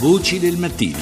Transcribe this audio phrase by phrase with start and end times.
[0.00, 0.98] Voci del mattino.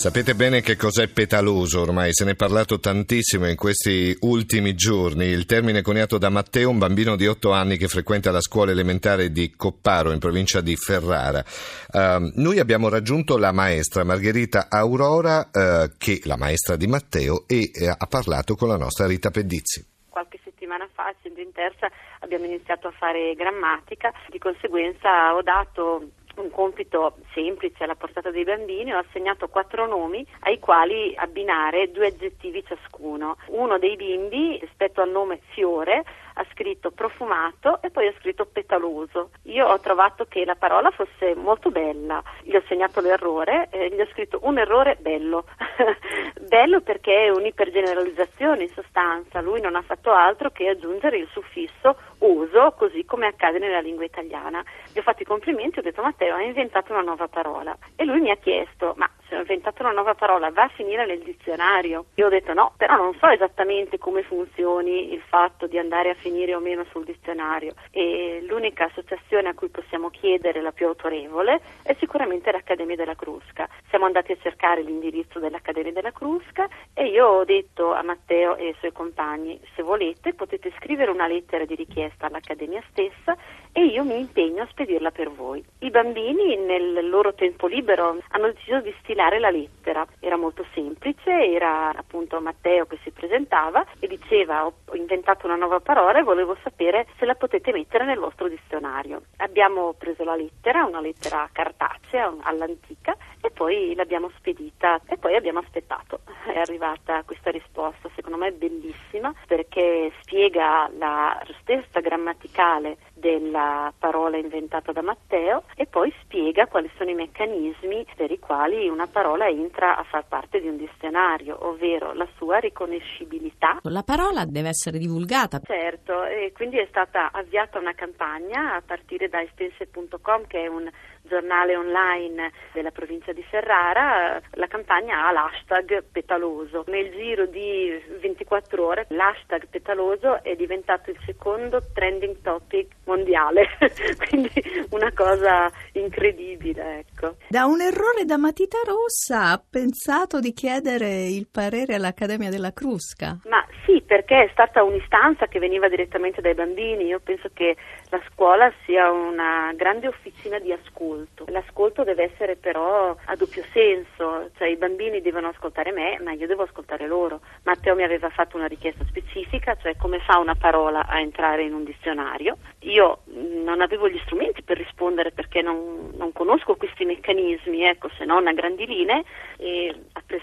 [0.00, 5.26] Sapete bene che cos'è petaloso ormai, se ne è parlato tantissimo in questi ultimi giorni.
[5.26, 9.30] Il termine coniato da Matteo, un bambino di 8 anni che frequenta la scuola elementare
[9.30, 11.44] di Copparo in provincia di Ferrara.
[11.92, 17.44] Uh, noi abbiamo raggiunto la maestra Margherita Aurora, uh, che è la maestra di Matteo,
[17.46, 19.84] e uh, ha parlato con la nostra Rita Pedizzi
[20.20, 21.88] qualche settimana fa, essendo in terza,
[22.20, 28.44] abbiamo iniziato a fare grammatica, di conseguenza ho dato un compito semplice alla portata dei
[28.44, 33.36] bambini, ho assegnato quattro nomi ai quali abbinare due aggettivi ciascuno.
[33.48, 39.30] Uno dei bimbi, rispetto al nome fiore, ha scritto profumato e poi ha scritto petaloso.
[39.44, 44.00] Io ho trovato che la parola fosse molto bella, gli ho segnato l'errore e gli
[44.00, 45.44] ho scritto un errore bello.
[46.40, 51.96] bello perché è un'ipergeneralizzazione in sostanza, lui non ha fatto altro che aggiungere il suffisso
[52.18, 54.62] uso, così come accade nella lingua italiana.
[54.92, 58.20] Gli ho fatto i complimenti, ho detto Matteo ha inventato una nuova parola e lui
[58.20, 62.06] mi ha chiesto ma se ho inventato una nuova parola va a finire nel dizionario?
[62.14, 66.14] Io ho detto no, però non so esattamente come funzioni il fatto di andare a
[66.14, 71.60] finire o meno sul dizionario e l'unica associazione a cui possiamo chiedere la più autorevole
[71.82, 73.68] è sicuramente l'Accademia della Crusca.
[73.88, 78.68] Siamo andati a cercare l'indirizzo dell'Accademia della Crusca e io ho detto a Matteo e
[78.68, 83.36] ai suoi compagni se volete potete scrivere una lettera di richiesta all'Accademia stessa
[83.72, 85.64] e io mi impegno a spedirla per voi.
[85.80, 90.06] I bambini nel loro tempo libero hanno deciso di stilare la lettera.
[90.20, 95.80] Era molto semplice, era appunto Matteo che si presentava e diceva ho inventato una nuova
[95.80, 99.22] parola e volevo sapere se la potete mettere nel vostro dizionario.
[99.38, 105.60] Abbiamo preso la lettera, una lettera cartacea all'antica e poi l'abbiamo spedita e poi abbiamo
[105.60, 106.20] aspettato.
[106.44, 114.90] È arrivata questa risposta, secondo me bellissima perché spiega la stessa grammaticale della parola inventata
[114.92, 119.96] da Matteo e poi spiega quali sono i meccanismi per i quali una parola entra
[119.96, 123.78] a far parte di un dizionario, ovvero la sua riconoscibilità.
[123.82, 125.60] La parola deve essere divulgata.
[125.62, 130.90] Certo, e quindi è stata avviata una campagna a partire da extense.com che è un
[131.22, 136.84] giornale online della provincia di Ferrara, la campagna ha l'hashtag petaloso.
[136.88, 143.66] Nel giro di 24 ore l'hashtag petaloso è diventato il secondo trending topic mondiale,
[144.28, 144.50] quindi
[144.90, 146.98] una cosa incredibile.
[147.00, 147.36] Ecco.
[147.48, 153.38] Da un errore da matita rossa ha pensato di chiedere il parere all'Accademia della Crusca?
[153.48, 157.04] Ma sì, perché è stata un'istanza che veniva direttamente dai bambini.
[157.04, 157.76] Io penso che
[158.08, 161.44] la scuola sia una grande officina di ascolto.
[161.46, 166.48] L'ascolto deve essere però a doppio senso, cioè i bambini devono ascoltare me, ma io
[166.48, 167.38] devo ascoltare loro.
[167.62, 171.72] Matteo mi aveva fatto una richiesta specifica, cioè come fa una parola a entrare in
[171.72, 172.56] un dizionario.
[172.80, 178.24] Io non avevo gli strumenti per rispondere perché non, non conosco questi meccanismi, ecco, se
[178.24, 179.22] non a grandi linee,
[179.56, 179.94] e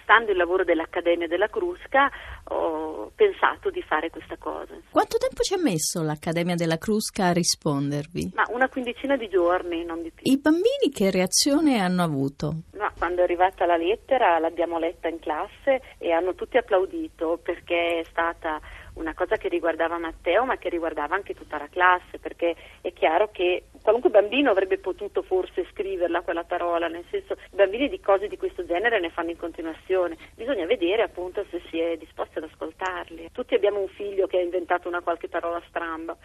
[0.07, 2.09] apprestando il lavoro dell'Accademia della Crusca
[2.45, 4.73] ho pensato di fare questa cosa.
[4.89, 8.31] Quanto tempo ci ha messo l'Accademia della Crusca a rispondervi?
[8.33, 10.31] Ma una quindicina di giorni, non di più.
[10.31, 12.53] I bambini che reazione hanno avuto?
[12.71, 17.99] No, quando è arrivata la lettera l'abbiamo letta in classe e hanno tutti applaudito perché
[17.99, 18.61] è stata
[18.93, 23.29] una cosa che riguardava Matteo ma che riguardava anche tutta la classe perché è chiaro
[23.31, 28.27] che qualunque bambino avrebbe potuto forse scriverla quella parola, nel senso i bambini di cose
[28.27, 32.49] di questo genere ne fanno in continuazione, bisogna vedere appunto se si è disposti ad
[32.51, 33.29] ascoltarli.
[33.31, 36.17] Tutti abbiamo un figlio che ha inventato una qualche parola stramba,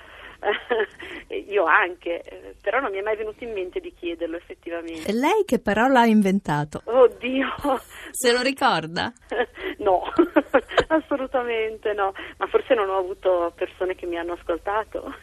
[1.47, 5.09] io anche, però non mi è mai venuto in mente di chiederlo effettivamente.
[5.09, 6.83] E lei che parola ha inventato?
[6.84, 7.47] Oddio!
[8.11, 9.12] Se lo ricorda?
[9.79, 10.03] no,
[10.89, 15.15] assolutamente no, ma forse non ho avuto persone che mi hanno ascoltato.